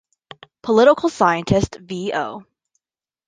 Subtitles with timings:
[0.63, 2.11] Political scientist V.
[2.15, 2.43] O.